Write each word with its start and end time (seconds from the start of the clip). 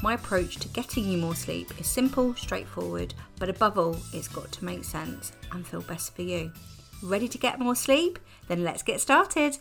My 0.00 0.14
approach 0.14 0.56
to 0.56 0.68
getting 0.68 1.04
you 1.04 1.18
more 1.18 1.34
sleep 1.34 1.72
is 1.80 1.86
simple, 1.88 2.34
straightforward, 2.36 3.14
but 3.38 3.48
above 3.48 3.78
all, 3.78 3.96
it's 4.12 4.28
got 4.28 4.52
to 4.52 4.64
make 4.64 4.84
sense 4.84 5.32
and 5.50 5.66
feel 5.66 5.82
best 5.82 6.14
for 6.14 6.22
you. 6.22 6.52
Ready 7.02 7.26
to 7.28 7.38
get 7.38 7.58
more 7.58 7.74
sleep? 7.74 8.18
Then 8.46 8.62
let's 8.62 8.82
get 8.82 9.00
started. 9.00 9.58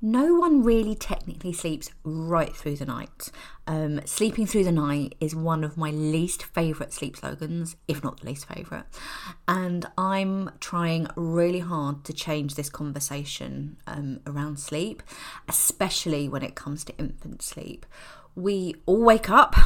No 0.00 0.34
one 0.34 0.62
really 0.62 0.94
technically 0.94 1.52
sleeps 1.52 1.90
right 2.04 2.54
through 2.54 2.76
the 2.76 2.86
night. 2.86 3.32
Um, 3.66 4.00
sleeping 4.04 4.46
through 4.46 4.62
the 4.64 4.72
night 4.72 5.16
is 5.18 5.34
one 5.34 5.64
of 5.64 5.76
my 5.76 5.90
least 5.90 6.44
favourite 6.44 6.92
sleep 6.92 7.16
slogans, 7.16 7.74
if 7.88 8.02
not 8.04 8.20
the 8.20 8.26
least 8.26 8.46
favourite. 8.46 8.84
And 9.48 9.86
I'm 9.98 10.50
trying 10.60 11.08
really 11.16 11.58
hard 11.58 12.04
to 12.04 12.12
change 12.12 12.54
this 12.54 12.70
conversation 12.70 13.76
um, 13.88 14.20
around 14.24 14.60
sleep, 14.60 15.02
especially 15.48 16.28
when 16.28 16.44
it 16.44 16.54
comes 16.54 16.84
to 16.84 16.96
infant 16.96 17.42
sleep. 17.42 17.84
We 18.36 18.76
all 18.86 19.02
wake 19.02 19.28
up 19.28 19.56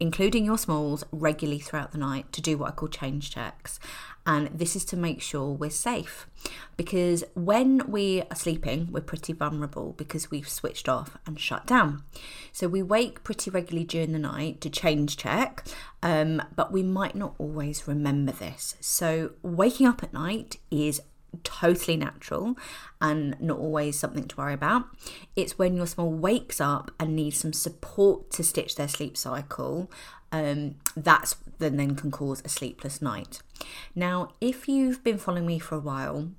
including 0.00 0.44
your 0.44 0.58
smalls, 0.58 1.04
regularly 1.12 1.60
throughout 1.60 1.92
the 1.92 1.98
night 1.98 2.32
to 2.32 2.40
do 2.40 2.58
what 2.58 2.68
I 2.70 2.72
call 2.72 2.88
change 2.88 3.30
checks. 3.30 3.78
And 4.26 4.48
this 4.48 4.74
is 4.74 4.84
to 4.86 4.96
make 4.96 5.20
sure 5.20 5.50
we're 5.52 5.70
safe. 5.70 6.26
Because 6.76 7.24
when 7.34 7.82
we 7.90 8.22
are 8.22 8.34
sleeping, 8.34 8.88
we're 8.90 9.00
pretty 9.00 9.32
vulnerable 9.34 9.92
because 9.98 10.30
we've 10.30 10.48
switched 10.48 10.88
off 10.88 11.18
and 11.26 11.38
shut 11.38 11.66
down. 11.66 12.04
So 12.50 12.66
we 12.66 12.82
wake 12.82 13.22
pretty 13.22 13.50
regularly 13.50 13.84
during 13.84 14.12
the 14.12 14.18
night 14.18 14.60
to 14.62 14.70
change 14.70 15.16
check, 15.16 15.64
um, 16.02 16.42
but 16.56 16.72
we 16.72 16.82
might 16.82 17.14
not 17.14 17.34
always 17.38 17.86
remember 17.86 18.32
this. 18.32 18.76
So 18.80 19.32
waking 19.42 19.86
up 19.86 20.02
at 20.02 20.12
night 20.14 20.56
is 20.70 21.02
totally 21.42 21.96
natural 21.96 22.56
and 23.00 23.40
not 23.40 23.58
always 23.58 23.98
something 23.98 24.28
to 24.28 24.36
worry 24.36 24.54
about. 24.54 24.84
It's 25.36 25.58
when 25.58 25.76
your 25.76 25.86
small 25.86 26.10
wakes 26.10 26.60
up 26.60 26.90
and 27.00 27.16
needs 27.16 27.38
some 27.38 27.52
support 27.52 28.30
to 28.32 28.44
stitch 28.44 28.76
their 28.76 28.88
sleep 28.88 29.16
cycle. 29.16 29.90
Um, 30.32 30.76
that's 30.96 31.36
then 31.58 31.76
then 31.76 31.94
can 31.94 32.10
cause 32.10 32.42
a 32.44 32.48
sleepless 32.48 33.00
night. 33.00 33.40
Now, 33.94 34.30
if 34.40 34.68
you've 34.68 35.04
been 35.04 35.18
following 35.18 35.46
me 35.46 35.58
for 35.58 35.76
a 35.76 35.80
while, 35.80 36.30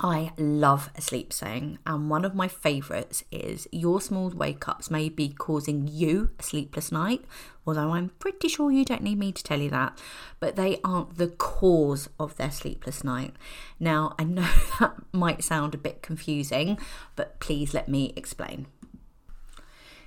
I 0.00 0.32
love 0.36 0.90
a 0.96 1.00
sleep 1.00 1.32
saying, 1.32 1.78
and 1.86 2.10
one 2.10 2.24
of 2.24 2.34
my 2.34 2.48
favourites 2.48 3.22
is 3.30 3.68
Your 3.70 4.00
small 4.00 4.30
wake 4.30 4.66
ups 4.66 4.90
may 4.90 5.08
be 5.08 5.28
causing 5.28 5.86
you 5.86 6.30
a 6.38 6.42
sleepless 6.42 6.90
night, 6.90 7.24
although 7.64 7.92
I'm 7.92 8.08
pretty 8.18 8.48
sure 8.48 8.72
you 8.72 8.84
don't 8.84 9.02
need 9.02 9.18
me 9.18 9.30
to 9.30 9.42
tell 9.42 9.60
you 9.60 9.70
that, 9.70 9.96
but 10.40 10.56
they 10.56 10.80
aren't 10.82 11.16
the 11.16 11.28
cause 11.28 12.08
of 12.18 12.36
their 12.36 12.50
sleepless 12.50 13.04
night. 13.04 13.34
Now, 13.78 14.16
I 14.18 14.24
know 14.24 14.42
that 14.80 14.94
might 15.12 15.44
sound 15.44 15.74
a 15.74 15.78
bit 15.78 16.02
confusing, 16.02 16.76
but 17.14 17.38
please 17.38 17.72
let 17.72 17.88
me 17.88 18.12
explain. 18.16 18.66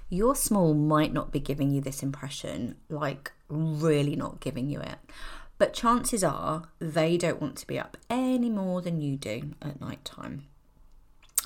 Your 0.09 0.35
small 0.35 0.73
might 0.73 1.13
not 1.13 1.31
be 1.31 1.39
giving 1.39 1.71
you 1.71 1.79
this 1.79 2.03
impression, 2.03 2.75
like 2.89 3.31
really 3.49 4.15
not 4.17 4.41
giving 4.41 4.69
you 4.69 4.81
it. 4.81 4.97
But 5.57 5.73
chances 5.73 6.23
are 6.23 6.69
they 6.79 7.17
don't 7.17 7.41
want 7.41 7.57
to 7.57 7.67
be 7.67 7.79
up 7.79 7.97
any 8.09 8.49
more 8.49 8.81
than 8.81 9.01
you 9.01 9.15
do 9.17 9.55
at 9.61 9.81
night 9.81 10.05
time. 10.05 10.45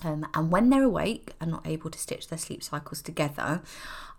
Um, 0.04 0.28
and 0.34 0.52
when 0.52 0.70
they're 0.70 0.84
awake 0.84 1.34
and 1.40 1.52
not 1.52 1.68
able 1.68 1.90
to 1.92 2.00
stitch 2.00 2.28
their 2.28 2.40
sleep 2.40 2.64
cycles 2.64 3.02
together, 3.02 3.62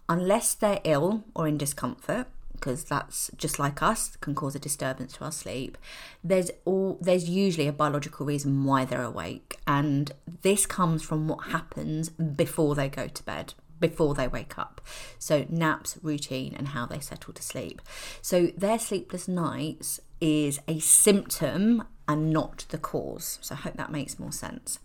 unless 0.08 0.54
they're 0.54 0.80
ill 0.84 1.24
or 1.34 1.48
in 1.48 1.58
discomfort, 1.58 2.26
because 2.62 2.84
that's 2.84 3.28
just 3.36 3.58
like 3.58 3.82
us 3.82 4.16
can 4.20 4.36
cause 4.36 4.54
a 4.54 4.58
disturbance 4.58 5.14
to 5.14 5.24
our 5.24 5.32
sleep 5.32 5.76
there's 6.22 6.48
all 6.64 6.96
there's 7.00 7.28
usually 7.28 7.66
a 7.66 7.72
biological 7.72 8.24
reason 8.24 8.64
why 8.64 8.84
they're 8.84 9.02
awake 9.02 9.58
and 9.66 10.12
this 10.42 10.64
comes 10.64 11.02
from 11.02 11.26
what 11.26 11.48
happens 11.48 12.08
before 12.10 12.76
they 12.76 12.88
go 12.88 13.08
to 13.08 13.22
bed 13.24 13.52
before 13.82 14.14
they 14.14 14.26
wake 14.26 14.58
up. 14.58 14.80
So, 15.18 15.44
naps, 15.50 15.98
routine, 16.02 16.54
and 16.56 16.68
how 16.68 16.86
they 16.86 17.00
settle 17.00 17.34
to 17.34 17.42
sleep. 17.42 17.82
So, 18.22 18.46
their 18.56 18.78
sleepless 18.78 19.28
nights 19.28 20.00
is 20.22 20.60
a 20.66 20.78
symptom 20.78 21.84
and 22.08 22.30
not 22.30 22.64
the 22.70 22.78
cause. 22.78 23.38
So, 23.42 23.54
I 23.54 23.58
hope 23.58 23.76
that 23.76 23.92
makes 23.92 24.18
more 24.18 24.32
sense. 24.32 24.78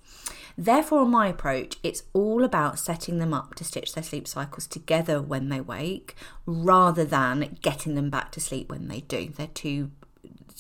Therefore, 0.58 1.02
on 1.02 1.12
my 1.12 1.28
approach, 1.28 1.78
it's 1.84 2.04
all 2.14 2.44
about 2.44 2.80
setting 2.80 3.20
them 3.20 3.34
up 3.34 3.56
to 3.56 3.64
stitch 3.64 3.94
their 3.94 4.04
sleep 4.04 4.28
cycles 4.28 4.68
together 4.68 5.22
when 5.22 5.50
they 5.50 5.62
wake 5.62 6.16
rather 6.46 7.06
than 7.06 7.58
getting 7.62 7.96
them 7.96 8.10
back 8.10 8.32
to 8.34 8.42
sleep 8.42 8.70
when 8.70 8.88
they 8.88 9.02
do. 9.02 9.30
They're 9.30 9.48
two 9.48 9.92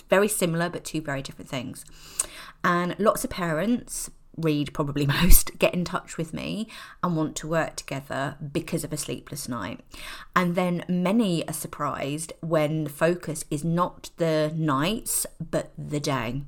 very 0.09 0.27
similar 0.27 0.69
but 0.69 0.85
two 0.85 1.01
very 1.01 1.21
different 1.21 1.49
things. 1.49 1.83
And 2.63 2.95
lots 2.99 3.23
of 3.23 3.29
parents 3.29 4.09
read 4.37 4.73
probably 4.73 5.05
most 5.21 5.57
get 5.59 5.73
in 5.73 5.83
touch 5.83 6.17
with 6.17 6.33
me 6.33 6.67
and 7.03 7.15
want 7.15 7.35
to 7.37 7.47
work 7.47 7.75
together 7.75 8.37
because 8.51 8.83
of 8.83 8.93
a 8.93 8.97
sleepless 8.97 9.49
night. 9.49 9.81
And 10.35 10.55
then 10.55 10.85
many 10.87 11.47
are 11.47 11.53
surprised 11.53 12.33
when 12.41 12.83
the 12.83 12.89
focus 12.89 13.43
is 13.49 13.63
not 13.63 14.11
the 14.17 14.51
nights 14.55 15.25
but 15.39 15.71
the 15.77 15.99
day. 15.99 16.43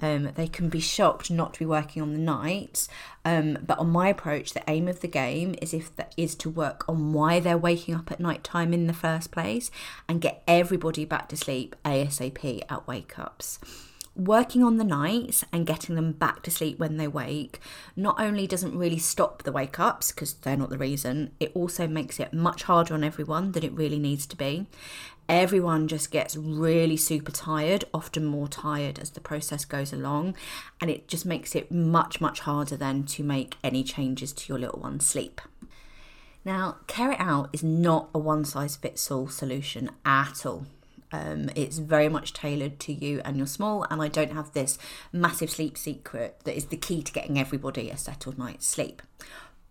Um, 0.00 0.32
they 0.34 0.48
can 0.48 0.68
be 0.68 0.80
shocked 0.80 1.30
not 1.30 1.54
to 1.54 1.60
be 1.60 1.66
working 1.66 2.02
on 2.02 2.12
the 2.12 2.18
nights, 2.18 2.88
um, 3.24 3.58
but 3.64 3.78
on 3.78 3.88
my 3.88 4.08
approach, 4.08 4.52
the 4.52 4.62
aim 4.68 4.86
of 4.88 5.00
the 5.00 5.08
game 5.08 5.54
is 5.62 5.72
if 5.72 5.94
that 5.96 6.12
is 6.16 6.34
to 6.36 6.50
work 6.50 6.86
on 6.88 7.12
why 7.12 7.40
they're 7.40 7.56
waking 7.56 7.94
up 7.94 8.10
at 8.10 8.20
night 8.20 8.44
time 8.44 8.74
in 8.74 8.86
the 8.86 8.92
first 8.92 9.30
place 9.30 9.70
and 10.08 10.20
get 10.20 10.42
everybody 10.46 11.04
back 11.04 11.28
to 11.28 11.36
sleep 11.36 11.76
ASAP 11.84 12.62
at 12.68 12.86
wake 12.86 13.18
ups 13.18 13.58
working 14.16 14.62
on 14.62 14.76
the 14.76 14.84
nights 14.84 15.44
and 15.52 15.66
getting 15.66 15.94
them 15.96 16.12
back 16.12 16.42
to 16.42 16.50
sleep 16.50 16.78
when 16.78 16.96
they 16.96 17.08
wake 17.08 17.58
not 17.96 18.20
only 18.20 18.46
doesn't 18.46 18.78
really 18.78 18.98
stop 18.98 19.42
the 19.42 19.52
wake 19.52 19.80
ups 19.80 20.12
because 20.12 20.34
they're 20.34 20.56
not 20.56 20.70
the 20.70 20.78
reason, 20.78 21.32
it 21.40 21.50
also 21.54 21.86
makes 21.86 22.20
it 22.20 22.32
much 22.32 22.64
harder 22.64 22.94
on 22.94 23.04
everyone 23.04 23.52
than 23.52 23.64
it 23.64 23.72
really 23.72 23.98
needs 23.98 24.26
to 24.26 24.36
be. 24.36 24.66
Everyone 25.28 25.88
just 25.88 26.10
gets 26.10 26.36
really 26.36 26.98
super 26.98 27.32
tired, 27.32 27.84
often 27.94 28.26
more 28.26 28.46
tired 28.46 28.98
as 28.98 29.10
the 29.10 29.20
process 29.20 29.64
goes 29.64 29.92
along, 29.92 30.36
and 30.80 30.90
it 30.90 31.08
just 31.08 31.24
makes 31.24 31.54
it 31.54 31.72
much, 31.72 32.20
much 32.20 32.40
harder 32.40 32.76
then 32.76 33.04
to 33.04 33.24
make 33.24 33.56
any 33.64 33.82
changes 33.82 34.32
to 34.34 34.52
your 34.52 34.58
little 34.58 34.80
one's 34.80 35.06
sleep. 35.06 35.40
Now, 36.44 36.76
Care 36.86 37.12
It 37.12 37.20
Out 37.20 37.48
is 37.54 37.64
not 37.64 38.10
a 38.14 38.18
one 38.18 38.44
size 38.44 38.76
fits 38.76 39.10
all 39.10 39.28
solution 39.28 39.90
at 40.04 40.44
all. 40.44 40.66
Um, 41.14 41.48
it's 41.54 41.78
very 41.78 42.08
much 42.08 42.32
tailored 42.32 42.80
to 42.80 42.92
you 42.92 43.20
and 43.24 43.36
your 43.36 43.46
small, 43.46 43.86
and 43.88 44.02
I 44.02 44.08
don't 44.08 44.32
have 44.32 44.52
this 44.52 44.78
massive 45.12 45.48
sleep 45.48 45.78
secret 45.78 46.40
that 46.42 46.56
is 46.56 46.66
the 46.66 46.76
key 46.76 47.02
to 47.02 47.12
getting 47.12 47.38
everybody 47.38 47.88
a 47.88 47.96
settled 47.96 48.36
night's 48.36 48.66
sleep. 48.66 49.00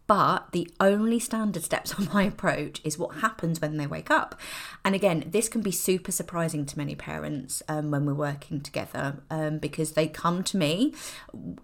But 0.07 0.51
the 0.53 0.69
only 0.79 1.19
standard 1.19 1.63
steps 1.63 1.93
on 1.99 2.09
my 2.13 2.23
approach 2.23 2.79
is 2.85 2.97
what 2.97 3.17
happens 3.17 3.59
when 3.59 3.75
they 3.75 3.87
wake 3.87 4.09
up. 4.09 4.39
And 4.85 4.95
again, 4.95 5.25
this 5.27 5.49
can 5.49 5.61
be 5.61 5.71
super 5.71 6.13
surprising 6.13 6.65
to 6.65 6.77
many 6.77 6.95
parents 6.95 7.61
um, 7.67 7.91
when 7.91 8.05
we're 8.05 8.13
working 8.13 8.61
together 8.61 9.21
um, 9.29 9.57
because 9.57 9.93
they 9.93 10.07
come 10.07 10.43
to 10.43 10.57
me 10.57 10.93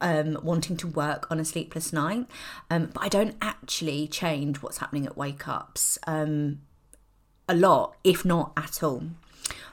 um, 0.01 0.37
wanting 0.43 0.75
to 0.77 0.87
work 0.87 1.31
on 1.31 1.39
a 1.39 1.45
sleepless 1.45 1.93
night, 1.93 2.27
um, 2.69 2.89
but 2.93 3.01
I 3.03 3.07
don't 3.07 3.35
actually 3.41 4.07
change 4.07 4.61
what's 4.61 4.79
happening 4.79 5.05
at 5.05 5.15
wake 5.15 5.47
ups 5.47 5.97
um, 6.05 6.59
a 7.47 7.55
lot, 7.55 7.95
if 8.03 8.25
not 8.25 8.51
at 8.57 8.83
all. 8.83 9.03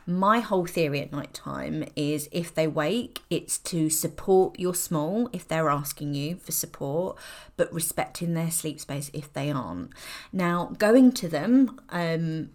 My 0.08 0.38
whole 0.38 0.66
theory 0.66 1.00
at 1.00 1.10
night 1.10 1.34
time 1.34 1.84
is 1.96 2.28
if 2.30 2.54
they 2.54 2.68
wake, 2.68 3.22
it's 3.28 3.58
to 3.58 3.90
support 3.90 4.56
your 4.56 4.74
small 4.74 5.28
if 5.32 5.48
they're 5.48 5.68
asking 5.68 6.14
you 6.14 6.36
for 6.36 6.52
support, 6.52 7.18
but 7.56 7.72
respecting 7.72 8.34
their 8.34 8.52
sleep 8.52 8.78
space 8.78 9.10
if 9.12 9.32
they 9.32 9.50
aren't. 9.50 9.90
Now, 10.32 10.66
going 10.78 11.10
to 11.12 11.28
them 11.28 11.80
um, 11.90 12.50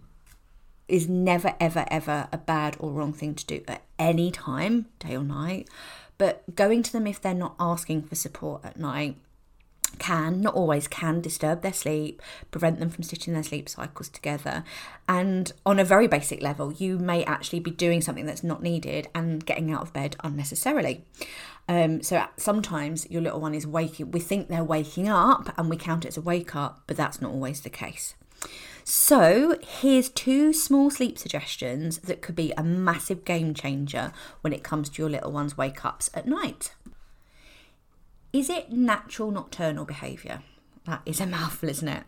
is 0.88 1.10
never, 1.10 1.54
ever, 1.60 1.84
ever 1.90 2.26
a 2.32 2.38
bad 2.38 2.76
or 2.78 2.90
wrong 2.90 3.12
thing 3.12 3.34
to 3.34 3.44
do 3.44 3.62
at 3.68 3.82
any 3.98 4.30
time, 4.30 4.86
day 4.98 5.14
or 5.14 5.22
night. 5.22 5.68
But 6.16 6.54
going 6.54 6.82
to 6.84 6.92
them 6.92 7.06
if 7.06 7.20
they're 7.20 7.34
not 7.34 7.54
asking 7.60 8.04
for 8.04 8.14
support 8.14 8.64
at 8.64 8.78
night 8.78 9.16
can, 9.98 10.40
not 10.40 10.54
always 10.54 10.88
can, 10.88 11.20
disturb 11.20 11.62
their 11.62 11.72
sleep, 11.72 12.20
prevent 12.50 12.78
them 12.78 12.90
from 12.90 13.04
stitching 13.04 13.34
their 13.34 13.42
sleep 13.42 13.68
cycles 13.68 14.08
together. 14.08 14.64
And 15.08 15.52
on 15.64 15.78
a 15.78 15.84
very 15.84 16.06
basic 16.06 16.42
level, 16.42 16.72
you 16.72 16.98
may 16.98 17.24
actually 17.24 17.60
be 17.60 17.70
doing 17.70 18.00
something 18.00 18.26
that's 18.26 18.44
not 18.44 18.62
needed 18.62 19.08
and 19.14 19.44
getting 19.44 19.72
out 19.72 19.82
of 19.82 19.92
bed 19.92 20.16
unnecessarily. 20.22 21.04
Um, 21.68 22.02
so 22.02 22.24
sometimes 22.36 23.08
your 23.10 23.22
little 23.22 23.40
one 23.40 23.54
is 23.54 23.66
waking, 23.66 24.10
we 24.10 24.20
think 24.20 24.48
they're 24.48 24.64
waking 24.64 25.08
up 25.08 25.54
and 25.56 25.70
we 25.70 25.76
count 25.76 26.04
it 26.04 26.08
as 26.08 26.16
a 26.16 26.22
wake 26.22 26.56
up, 26.56 26.82
but 26.86 26.96
that's 26.96 27.20
not 27.20 27.30
always 27.30 27.60
the 27.60 27.70
case. 27.70 28.14
So, 28.84 29.58
here's 29.62 30.08
two 30.08 30.52
small 30.52 30.90
sleep 30.90 31.16
suggestions 31.16 31.98
that 31.98 32.20
could 32.20 32.34
be 32.34 32.52
a 32.56 32.64
massive 32.64 33.24
game 33.24 33.54
changer 33.54 34.12
when 34.40 34.52
it 34.52 34.64
comes 34.64 34.88
to 34.90 35.02
your 35.02 35.10
little 35.10 35.30
one's 35.30 35.56
wake 35.56 35.84
ups 35.84 36.10
at 36.14 36.26
night. 36.26 36.72
Is 38.32 38.48
it 38.48 38.72
natural 38.72 39.30
nocturnal 39.30 39.84
behaviour? 39.84 40.40
That 40.86 41.02
is 41.04 41.20
a 41.20 41.26
mouthful, 41.26 41.68
isn't 41.68 41.86
it? 41.86 42.02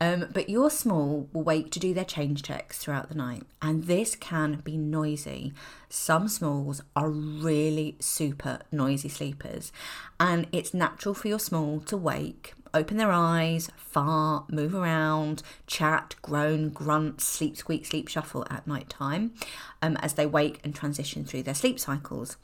Um, 0.00 0.28
but 0.32 0.50
your 0.50 0.70
small 0.70 1.28
will 1.32 1.42
wake 1.42 1.70
to 1.72 1.80
do 1.80 1.94
their 1.94 2.04
change 2.04 2.42
checks 2.42 2.78
throughout 2.78 3.08
the 3.08 3.16
night, 3.16 3.44
and 3.60 3.84
this 3.84 4.14
can 4.14 4.60
be 4.62 4.76
noisy. 4.76 5.54
Some 5.88 6.28
smalls 6.28 6.82
are 6.94 7.08
really 7.08 7.96
super 8.00 8.60
noisy 8.70 9.08
sleepers, 9.08 9.72
and 10.20 10.46
it's 10.52 10.74
natural 10.74 11.14
for 11.14 11.28
your 11.28 11.40
small 11.40 11.80
to 11.80 11.96
wake, 11.96 12.52
open 12.74 12.96
their 12.96 13.10
eyes, 13.10 13.70
fart, 13.76 14.52
move 14.52 14.74
around, 14.74 15.42
chat, 15.66 16.14
groan, 16.22 16.68
grunt, 16.68 17.20
sleep, 17.20 17.56
squeak, 17.56 17.86
sleep, 17.86 18.08
shuffle 18.08 18.46
at 18.50 18.66
night 18.66 18.88
time 18.88 19.32
um, 19.80 19.96
as 19.96 20.14
they 20.14 20.26
wake 20.26 20.60
and 20.62 20.74
transition 20.74 21.24
through 21.24 21.42
their 21.42 21.54
sleep 21.54 21.80
cycles. 21.80 22.36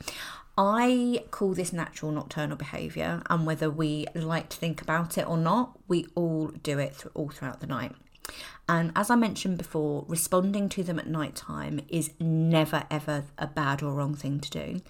I 0.60 1.24
call 1.30 1.54
this 1.54 1.72
natural 1.72 2.10
nocturnal 2.10 2.56
behaviour, 2.56 3.22
and 3.30 3.46
whether 3.46 3.70
we 3.70 4.06
like 4.12 4.48
to 4.48 4.56
think 4.56 4.82
about 4.82 5.16
it 5.16 5.28
or 5.28 5.38
not, 5.38 5.78
we 5.86 6.06
all 6.16 6.48
do 6.48 6.80
it 6.80 6.98
th- 6.98 7.12
all 7.14 7.28
throughout 7.28 7.60
the 7.60 7.68
night. 7.68 7.94
And 8.68 8.90
as 8.96 9.08
I 9.08 9.14
mentioned 9.14 9.56
before, 9.56 10.04
responding 10.08 10.68
to 10.70 10.82
them 10.82 10.98
at 10.98 11.06
night 11.06 11.36
time 11.36 11.80
is 11.88 12.10
never 12.18 12.82
ever 12.90 13.24
a 13.38 13.46
bad 13.46 13.84
or 13.84 13.94
wrong 13.94 14.14
thing 14.14 14.40
to 14.40 14.50
do. 14.50 14.82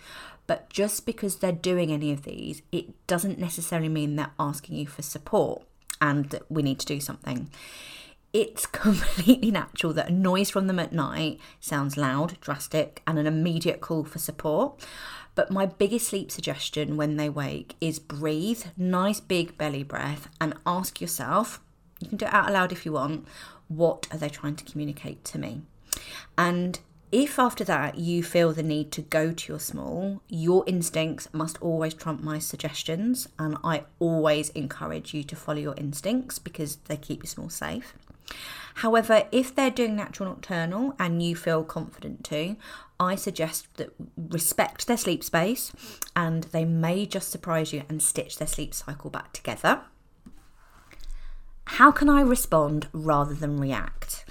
But 0.47 0.71
just 0.71 1.05
because 1.05 1.37
they're 1.37 1.53
doing 1.53 1.93
any 1.93 2.13
of 2.13 2.23
these, 2.23 2.63
it 2.73 3.07
doesn't 3.07 3.39
necessarily 3.39 3.91
mean 3.91 4.17
they're 4.17 4.33
asking 4.41 4.77
you 4.77 4.87
for 4.87 5.03
support 5.03 5.63
and 6.01 6.31
that 6.31 6.51
we 6.51 6.63
need 6.63 6.79
to 6.81 6.87
do 6.87 6.99
something. 6.99 7.51
It's 8.33 8.67
completely 8.67 9.51
natural 9.51 9.93
that 9.95 10.11
a 10.11 10.13
noise 10.13 10.51
from 10.51 10.67
them 10.67 10.79
at 10.79 10.93
night 10.93 11.41
sounds 11.61 11.97
loud, 11.97 12.41
drastic, 12.41 13.03
and 13.07 13.19
an 13.19 13.27
immediate 13.27 13.81
call 13.81 14.05
for 14.05 14.19
support. 14.19 14.85
But 15.35 15.51
my 15.51 15.67
biggest 15.67 16.09
sleep 16.09 16.31
suggestion 16.31 16.97
when 16.97 17.17
they 17.17 17.29
wake 17.29 17.77
is 17.81 17.99
breathe, 17.99 18.65
nice 18.77 19.21
big 19.21 19.57
belly 19.57 19.85
breath, 19.85 20.29
and 20.41 20.55
ask 20.67 21.01
yourself 21.01 21.61
you 22.01 22.09
can 22.09 22.19
do 22.19 22.27
it 22.27 22.35
out 22.35 22.53
loud 22.53 22.71
if 22.71 22.87
you 22.87 22.93
want 22.93 23.27
what 23.69 24.07
are 24.11 24.19
they 24.19 24.29
trying 24.29 24.57
to 24.57 24.65
communicate 24.65 25.25
to 25.27 25.39
me? 25.39 25.63
And 26.37 26.81
if 27.13 27.39
after 27.39 27.65
that 27.65 27.99
you 27.99 28.23
feel 28.23 28.53
the 28.53 28.63
need 28.63 28.91
to 28.93 29.03
go 29.03 29.33
to 29.33 29.53
your 29.53 29.61
small, 29.61 30.21
your 30.29 30.65
instincts 30.67 31.29
must 31.33 31.61
always 31.63 31.95
trump 31.95 32.23
my 32.23 32.39
suggestions. 32.39 33.29
And 33.39 33.57
I 33.63 33.85
always 33.99 34.51
encourage 34.51 35.15
you 35.15 35.23
to 35.25 35.37
follow 35.37 35.59
your 35.59 35.75
instincts 35.77 36.39
because 36.39 36.77
they 36.77 36.97
keep 36.97 37.23
your 37.23 37.29
small 37.29 37.49
safe. 37.49 37.95
However, 38.77 39.27
if 39.33 39.55
they're 39.55 39.71
doing 39.71 39.97
natural 39.97 40.29
nocturnal 40.29 40.95
and 40.99 41.23
you 41.23 41.35
feel 41.35 41.65
confident 41.65 42.23
to, 42.25 42.57
I 43.01 43.17
suggest 43.17 43.67
that 43.77 43.91
respect 44.17 44.87
their 44.87 44.97
sleep 44.97 45.25
space 45.25 45.73
and 46.15 46.45
they 46.45 46.65
may 46.65 47.07
just 47.07 47.31
surprise 47.31 47.73
you 47.73 47.83
and 47.89 48.03
stitch 48.03 48.39
their 48.39 48.49
sleep 48.49 48.75
cycle 48.75 49.11
back 49.11 49.33
together. 49.33 49.83
How 51.67 51.91
can 51.91 52.09
I 52.09 52.23
respond 52.23 52.89
rather 52.93 53.35
than 53.35 53.59
react? 53.59 54.25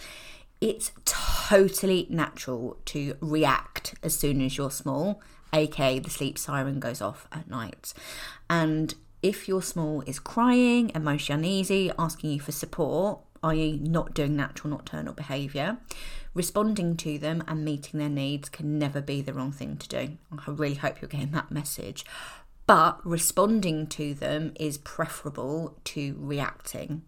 It's 0.60 0.92
totally 1.06 2.08
natural 2.10 2.78
to 2.86 3.16
react 3.22 3.96
as 4.02 4.16
soon 4.16 4.42
as 4.42 4.58
you're 4.58 4.72
small, 4.72 5.22
aka 5.54 6.00
the 6.00 6.10
sleep 6.10 6.38
siren 6.38 6.80
goes 6.80 7.00
off 7.00 7.28
at 7.32 7.50
night. 7.50 7.94
And 8.50 8.96
if 9.22 9.48
your 9.48 9.62
small 9.62 10.02
is 10.02 10.20
crying, 10.20 10.92
emotionally 10.94 11.48
uneasy, 11.48 11.92
asking 11.98 12.32
you 12.32 12.40
for 12.40 12.52
support, 12.52 13.20
i.e., 13.48 13.80
not 13.82 14.14
doing 14.14 14.36
natural 14.36 14.72
nocturnal 14.72 15.14
behaviour, 15.14 15.78
responding 16.34 16.96
to 16.98 17.18
them 17.18 17.44
and 17.48 17.66
meeting 17.66 18.00
their 18.00 18.10
needs 18.10 18.50
can 18.50 18.78
never 18.78 19.02
be 19.02 19.22
the 19.22 19.34
wrong 19.34 19.52
thing 19.52 19.78
to 19.78 19.88
do. 19.88 20.18
I 20.32 20.52
really 20.52 20.76
hope 20.76 21.02
you're 21.02 21.10
getting 21.10 21.32
that 21.32 21.52
message. 21.52 22.06
But 22.68 23.00
responding 23.06 23.88
to 23.88 24.14
them 24.14 24.54
is 24.60 24.78
preferable 24.78 25.78
to 25.86 26.16
reacting. 26.20 27.04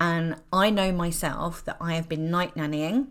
And 0.00 0.36
I 0.52 0.70
know 0.70 0.90
myself 0.90 1.64
that 1.64 1.76
I 1.80 1.94
have 1.94 2.08
been 2.08 2.30
night 2.30 2.56
nannying 2.56 3.06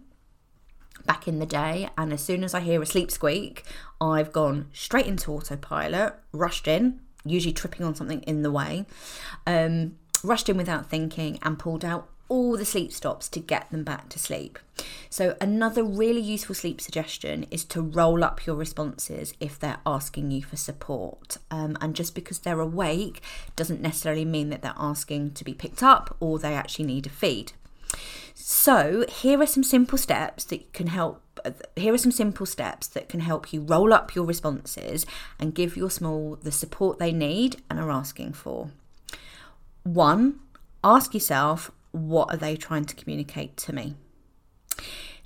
back 1.05 1.27
in 1.27 1.39
the 1.39 1.45
day, 1.45 1.89
and 1.97 2.11
as 2.11 2.21
soon 2.21 2.43
as 2.43 2.53
I 2.53 2.59
hear 2.59 2.81
a 2.81 2.85
sleep 2.85 3.09
squeak, 3.09 3.63
I've 4.01 4.33
gone 4.33 4.67
straight 4.73 5.07
into 5.07 5.31
autopilot, 5.31 6.15
rushed 6.33 6.67
in, 6.67 6.99
usually 7.23 7.53
tripping 7.53 7.85
on 7.85 7.95
something 7.95 8.21
in 8.23 8.41
the 8.41 8.51
way, 8.51 8.85
um, 9.45 9.95
rushed 10.23 10.49
in 10.49 10.57
without 10.57 10.89
thinking, 10.89 11.39
and 11.41 11.57
pulled 11.57 11.85
out 11.85 12.09
all 12.29 12.57
the 12.57 12.65
sleep 12.65 12.91
stops 12.91 13.29
to 13.29 13.39
get 13.39 13.69
them 13.71 13.83
back 13.83 14.09
to 14.09 14.19
sleep. 14.19 14.59
So, 15.09 15.35
another 15.41 15.83
really 15.83 16.21
useful 16.21 16.55
sleep 16.55 16.81
suggestion 16.81 17.45
is 17.49 17.65
to 17.65 17.81
roll 17.81 18.23
up 18.23 18.45
your 18.45 18.55
responses 18.55 19.33
if 19.39 19.59
they're 19.59 19.79
asking 19.85 20.31
you 20.31 20.43
for 20.43 20.55
support. 20.55 21.37
Um, 21.49 21.77
and 21.81 21.95
just 21.95 22.13
because 22.13 22.39
they're 22.39 22.59
awake 22.59 23.21
doesn't 23.55 23.81
necessarily 23.81 24.25
mean 24.25 24.49
that 24.49 24.61
they're 24.61 24.73
asking 24.77 25.31
to 25.31 25.43
be 25.43 25.53
picked 25.53 25.81
up 25.81 26.15
or 26.19 26.37
they 26.37 26.53
actually 26.53 26.85
need 26.85 27.07
a 27.07 27.09
feed. 27.09 27.53
So, 28.33 29.05
here 29.09 29.41
are 29.41 29.47
some 29.47 29.63
simple 29.63 29.97
steps 29.97 30.43
that 30.45 30.71
can 30.73 30.87
help. 30.87 31.21
Here 31.75 31.93
are 31.93 31.97
some 31.97 32.11
simple 32.11 32.45
steps 32.45 32.87
that 32.87 33.09
can 33.09 33.21
help 33.21 33.53
you 33.53 33.61
roll 33.61 33.93
up 33.93 34.15
your 34.15 34.25
responses 34.25 35.05
and 35.39 35.55
give 35.55 35.77
your 35.77 35.89
small 35.89 36.37
the 36.41 36.51
support 36.51 36.99
they 36.99 37.11
need 37.11 37.61
and 37.69 37.79
are 37.79 37.91
asking 37.91 38.33
for. 38.33 38.69
One, 39.83 40.39
ask 40.83 41.13
yourself 41.13 41.71
what 41.97 42.33
are 42.33 42.37
they 42.37 42.55
trying 42.55 42.85
to 42.85 42.95
communicate 42.95 43.57
to 43.57 43.73
me? 43.73 43.95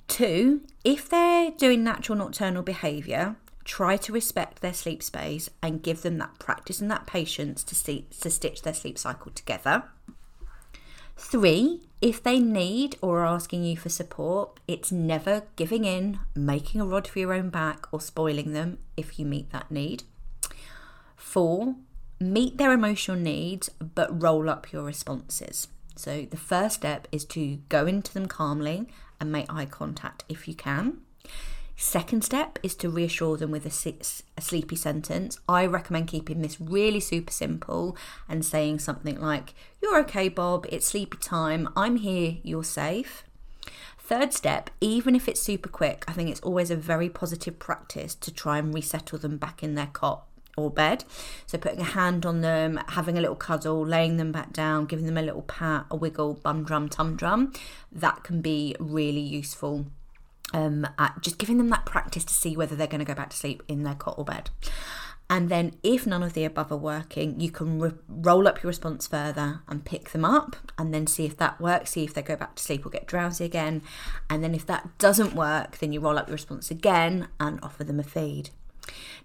Two, 0.08 0.62
if 0.84 1.08
they're 1.08 1.50
doing 1.50 1.84
natural 1.84 2.18
nocturnal 2.18 2.62
behaviour, 2.62 3.36
try 3.64 3.96
to 3.96 4.12
respect 4.12 4.60
their 4.60 4.74
sleep 4.74 5.02
space 5.02 5.48
and 5.62 5.82
give 5.82 6.02
them 6.02 6.18
that 6.18 6.38
practice 6.38 6.80
and 6.80 6.90
that 6.90 7.06
patience 7.06 7.62
to, 7.64 7.74
see, 7.74 8.06
to 8.20 8.30
stitch 8.30 8.62
their 8.62 8.74
sleep 8.74 8.98
cycle 8.98 9.32
together. 9.32 9.84
Three, 11.16 11.82
if 12.00 12.22
they 12.22 12.40
need 12.40 12.96
or 13.00 13.20
are 13.20 13.26
asking 13.26 13.64
you 13.64 13.76
for 13.76 13.88
support, 13.88 14.58
it's 14.66 14.90
never 14.90 15.44
giving 15.56 15.84
in, 15.84 16.18
making 16.34 16.80
a 16.80 16.86
rod 16.86 17.06
for 17.06 17.20
your 17.20 17.32
own 17.32 17.50
back, 17.50 17.86
or 17.92 18.00
spoiling 18.00 18.52
them 18.52 18.78
if 18.96 19.18
you 19.18 19.24
meet 19.24 19.50
that 19.50 19.70
need. 19.70 20.02
Four, 21.14 21.76
meet 22.18 22.58
their 22.58 22.72
emotional 22.72 23.16
needs 23.16 23.70
but 23.94 24.22
roll 24.22 24.50
up 24.50 24.72
your 24.72 24.82
responses. 24.82 25.68
So 25.96 26.26
the 26.30 26.36
first 26.36 26.76
step 26.76 27.08
is 27.12 27.24
to 27.26 27.56
go 27.68 27.86
into 27.86 28.12
them 28.12 28.26
calmly 28.26 28.88
and 29.20 29.30
make 29.30 29.52
eye 29.52 29.66
contact 29.66 30.24
if 30.28 30.48
you 30.48 30.54
can. 30.54 30.98
Second 31.76 32.22
step 32.22 32.58
is 32.62 32.74
to 32.76 32.88
reassure 32.88 33.36
them 33.36 33.50
with 33.50 33.66
a, 33.66 33.94
a, 34.36 34.40
sleepy 34.40 34.76
sentence. 34.76 35.40
I 35.48 35.66
recommend 35.66 36.08
keeping 36.08 36.40
this 36.40 36.60
really 36.60 37.00
super 37.00 37.32
simple 37.32 37.96
and 38.28 38.44
saying 38.44 38.78
something 38.78 39.20
like, 39.20 39.54
You're 39.82 39.98
okay, 40.00 40.28
Bob, 40.28 40.66
it's 40.68 40.86
sleepy 40.86 41.18
time, 41.18 41.68
I'm 41.74 41.96
here, 41.96 42.36
you're 42.42 42.62
safe. 42.62 43.24
Third 43.98 44.32
step, 44.32 44.70
even 44.80 45.16
if 45.16 45.28
it's 45.28 45.40
super 45.40 45.68
quick, 45.68 46.04
I 46.06 46.12
think 46.12 46.28
it's 46.28 46.40
always 46.40 46.70
a 46.70 46.76
very 46.76 47.08
positive 47.08 47.58
practice 47.58 48.14
to 48.16 48.32
try 48.32 48.58
and 48.58 48.74
resettle 48.74 49.18
them 49.18 49.38
back 49.38 49.62
in 49.62 49.74
their 49.74 49.86
cot 49.86 50.24
or 50.56 50.70
bed. 50.70 51.04
So 51.46 51.58
putting 51.58 51.80
a 51.80 51.84
hand 51.84 52.26
on 52.26 52.40
them, 52.40 52.80
having 52.88 53.16
a 53.16 53.20
little 53.20 53.36
cuddle, 53.36 53.86
laying 53.86 54.16
them 54.16 54.32
back 54.32 54.52
down, 54.52 54.86
giving 54.86 55.06
them 55.06 55.18
a 55.18 55.22
little 55.22 55.42
pat, 55.42 55.86
a 55.90 55.96
wiggle, 55.96 56.34
bum 56.34 56.64
drum, 56.64 56.88
tum 56.88 57.16
drum, 57.16 57.52
that 57.90 58.22
can 58.22 58.40
be 58.40 58.76
really 58.78 59.20
useful. 59.20 59.86
Um, 60.54 60.86
at 60.98 61.22
just 61.22 61.38
giving 61.38 61.56
them 61.56 61.70
that 61.70 61.86
practice 61.86 62.24
to 62.24 62.34
see 62.34 62.56
whether 62.56 62.76
they're 62.76 62.86
going 62.86 62.98
to 62.98 63.06
go 63.06 63.14
back 63.14 63.30
to 63.30 63.36
sleep 63.36 63.62
in 63.68 63.84
their 63.84 63.94
cot 63.94 64.16
or 64.18 64.24
bed. 64.24 64.50
And 65.30 65.48
then, 65.48 65.76
if 65.82 66.06
none 66.06 66.22
of 66.22 66.34
the 66.34 66.44
above 66.44 66.70
are 66.70 66.76
working, 66.76 67.40
you 67.40 67.50
can 67.50 67.80
re- 67.80 67.92
roll 68.06 68.46
up 68.46 68.62
your 68.62 68.68
response 68.68 69.06
further 69.06 69.62
and 69.66 69.82
pick 69.82 70.10
them 70.10 70.26
up, 70.26 70.56
and 70.76 70.92
then 70.92 71.06
see 71.06 71.24
if 71.24 71.38
that 71.38 71.58
works. 71.58 71.92
See 71.92 72.04
if 72.04 72.12
they 72.12 72.20
go 72.20 72.36
back 72.36 72.56
to 72.56 72.62
sleep 72.62 72.84
or 72.84 72.90
get 72.90 73.06
drowsy 73.06 73.46
again. 73.46 73.80
And 74.28 74.44
then, 74.44 74.54
if 74.54 74.66
that 74.66 74.98
doesn't 74.98 75.34
work, 75.34 75.78
then 75.78 75.90
you 75.94 76.00
roll 76.00 76.18
up 76.18 76.28
your 76.28 76.34
response 76.34 76.70
again 76.70 77.28
and 77.40 77.58
offer 77.62 77.82
them 77.82 77.98
a 77.98 78.02
feed. 78.02 78.50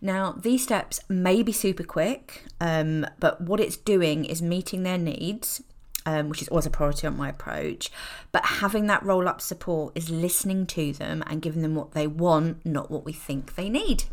Now, 0.02 0.34
these 0.34 0.64
steps 0.64 1.00
may 1.10 1.42
be 1.42 1.52
super 1.52 1.84
quick, 1.84 2.44
um, 2.62 3.06
but 3.20 3.42
what 3.42 3.60
it's 3.60 3.78
doing 3.78 4.26
is 4.26 4.42
meeting 4.42 4.84
their 4.84 4.98
needs, 4.98 5.64
um, 6.06 6.30
which 6.30 6.42
is 6.42 6.48
always 6.50 6.66
a 6.66 6.70
priority 6.70 7.08
on 7.08 7.18
my 7.18 7.30
approach. 7.30 7.92
But 8.32 8.46
having 8.46 8.88
that 8.88 9.04
roll 9.04 9.28
up 9.28 9.42
support 9.42 9.98
is 9.98 10.10
listening 10.10 10.68
to 10.68 10.94
them 10.94 11.24
and 11.28 11.42
giving 11.42 11.64
them 11.64 11.76
what 11.76 11.92
they 11.94 12.08
want, 12.08 12.66
not 12.66 12.92
what 12.92 13.06
we 13.06 13.14
think 13.14 13.56
they 13.56 13.70
need. 13.70 14.06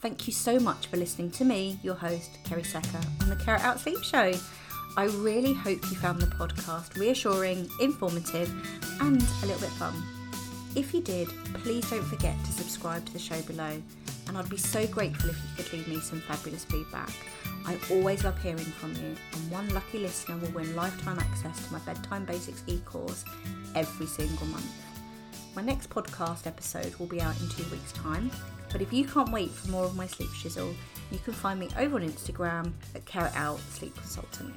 Thank 0.00 0.26
you 0.26 0.32
so 0.32 0.58
much 0.58 0.88
for 0.88 0.96
listening 0.96 1.30
to 1.32 1.44
me, 1.44 1.78
your 1.84 1.94
host, 1.94 2.38
Kerry 2.42 2.64
Secker, 2.64 3.00
on 3.20 3.28
the 3.28 3.36
Care 3.36 3.54
It 3.54 3.60
Out 3.60 3.78
Sleep 3.78 4.02
Show. 4.02 4.32
I 4.96 5.04
really 5.04 5.54
hope 5.54 5.80
you 5.90 5.96
found 5.96 6.20
the 6.20 6.26
podcast 6.26 6.98
reassuring, 6.98 7.68
informative, 7.80 8.50
and 9.00 9.22
a 9.22 9.46
little 9.46 9.60
bit 9.60 9.70
fun. 9.70 9.94
If 10.74 10.92
you 10.92 11.02
did, 11.02 11.28
please 11.54 11.88
don't 11.88 12.02
forget 12.02 12.36
to 12.44 12.52
subscribe 12.52 13.06
to 13.06 13.12
the 13.12 13.18
show 13.18 13.40
below, 13.42 13.80
and 14.32 14.38
I'd 14.38 14.48
be 14.48 14.56
so 14.56 14.86
grateful 14.86 15.28
if 15.28 15.36
you 15.36 15.62
could 15.62 15.72
leave 15.74 15.88
me 15.88 16.00
some 16.00 16.22
fabulous 16.22 16.64
feedback. 16.64 17.10
I 17.66 17.76
always 17.90 18.24
love 18.24 18.42
hearing 18.42 18.56
from 18.56 18.94
you, 18.94 19.14
and 19.34 19.50
one 19.50 19.68
lucky 19.74 19.98
listener 19.98 20.38
will 20.38 20.52
win 20.52 20.74
lifetime 20.74 21.18
access 21.18 21.66
to 21.66 21.72
my 21.74 21.78
Bedtime 21.80 22.24
Basics 22.24 22.62
e 22.66 22.78
course 22.86 23.26
every 23.74 24.06
single 24.06 24.46
month. 24.46 24.72
My 25.54 25.60
next 25.60 25.90
podcast 25.90 26.46
episode 26.46 26.94
will 26.96 27.08
be 27.08 27.20
out 27.20 27.38
in 27.42 27.48
two 27.50 27.70
weeks' 27.70 27.92
time, 27.92 28.30
but 28.70 28.80
if 28.80 28.90
you 28.90 29.04
can't 29.04 29.30
wait 29.30 29.50
for 29.50 29.70
more 29.70 29.84
of 29.84 29.96
my 29.96 30.06
sleep 30.06 30.30
shizzle, 30.30 30.74
you 31.10 31.18
can 31.18 31.34
find 31.34 31.60
me 31.60 31.68
over 31.76 31.96
on 31.96 32.02
Instagram 32.02 32.72
at 32.94 33.04
Care 33.04 33.26
It 33.26 33.36
Out 33.36 33.60
Sleep 33.68 33.94
Consultant. 33.94 34.54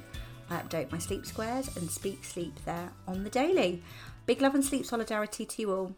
I 0.48 0.56
update 0.56 0.90
my 0.90 0.98
sleep 0.98 1.26
squares 1.26 1.76
and 1.76 1.90
speak 1.90 2.24
sleep 2.24 2.54
there 2.64 2.90
on 3.06 3.24
the 3.24 3.30
daily. 3.30 3.82
Big 4.24 4.40
love 4.40 4.54
and 4.54 4.64
sleep 4.64 4.86
solidarity 4.86 5.44
to 5.44 5.60
you 5.60 5.70
all. 5.70 5.94